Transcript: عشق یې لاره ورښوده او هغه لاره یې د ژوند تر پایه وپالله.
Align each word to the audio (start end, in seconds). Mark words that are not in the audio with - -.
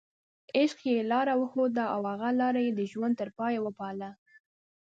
عشق 0.59 0.79
یې 0.91 0.97
لاره 1.11 1.33
ورښوده 1.37 1.83
او 1.93 2.01
هغه 2.11 2.29
لاره 2.41 2.59
یې 2.65 2.71
د 2.75 2.81
ژوند 2.91 3.13
تر 3.21 3.29
پایه 3.37 3.59
وپالله. 3.63 4.11